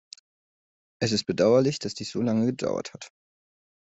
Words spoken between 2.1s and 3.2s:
lange gedauert hat.